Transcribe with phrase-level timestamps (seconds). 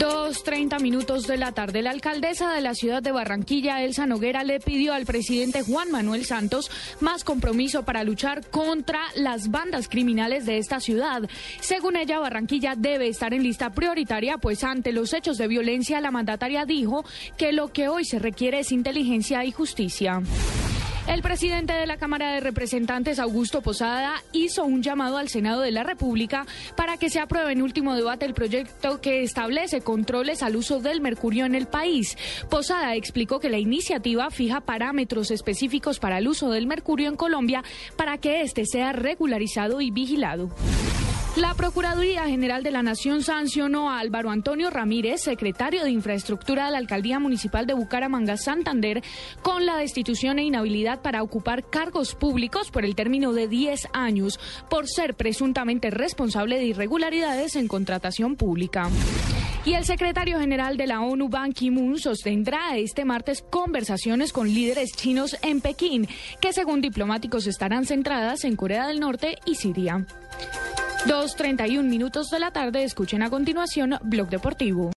[0.00, 4.58] 2.30 minutos de la tarde, la alcaldesa de la ciudad de Barranquilla, Elsa Noguera, le
[4.58, 10.56] pidió al presidente Juan Manuel Santos más compromiso para luchar contra las bandas criminales de
[10.56, 11.28] esta ciudad.
[11.60, 16.10] Según ella, Barranquilla debe estar en lista prioritaria, pues ante los hechos de violencia, la
[16.10, 17.04] mandataria dijo
[17.36, 20.22] que lo que hoy se requiere es inteligencia y justicia.
[21.08, 25.72] El presidente de la Cámara de Representantes, Augusto Posada, hizo un llamado al Senado de
[25.72, 26.46] la República
[26.76, 31.00] para que se apruebe en último debate el proyecto que establece controles al uso del
[31.00, 32.16] mercurio en el país.
[32.48, 37.64] Posada explicó que la iniciativa fija parámetros específicos para el uso del mercurio en Colombia
[37.96, 40.50] para que éste sea regularizado y vigilado.
[41.36, 46.72] La Procuraduría General de la Nación sancionó a Álvaro Antonio Ramírez, secretario de Infraestructura de
[46.72, 49.02] la Alcaldía Municipal de Bucaramanga, Santander,
[49.40, 54.40] con la destitución e inhabilidad para ocupar cargos públicos por el término de 10 años,
[54.68, 58.90] por ser presuntamente responsable de irregularidades en contratación pública.
[59.64, 64.92] Y el secretario general de la ONU, Ban Ki-moon, sostendrá este martes conversaciones con líderes
[64.96, 66.08] chinos en Pekín,
[66.40, 70.06] que según diplomáticos estarán centradas en Corea del Norte y Siria.
[71.06, 74.88] 2.31 minutos de la tarde, escuchen a continuación Blog Deportivo.